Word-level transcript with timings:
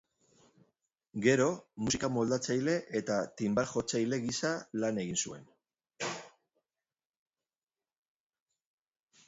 Gero, 1.25 1.45
musika-moldatzaile 1.87 2.75
eta 3.01 3.17
tinbal-jotzaile 3.41 4.19
gisa 4.25 4.53
lan 4.83 4.99
egin 5.05 5.21
zuen. 5.27 5.45